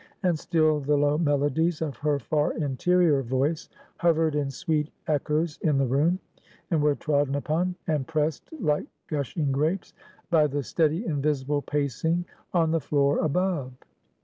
[0.23, 5.77] And still, the low melodies of her far interior voice hovered in sweet echoes in
[5.77, 6.17] the room;
[6.71, 9.93] and were trodden upon, and pressed like gushing grapes,
[10.31, 13.73] by the steady invisible pacing on the floor above.